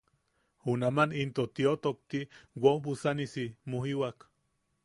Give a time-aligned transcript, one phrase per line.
[0.69, 2.23] Junaman in tio tokti
[2.65, 4.19] woobusanisi mujiwak.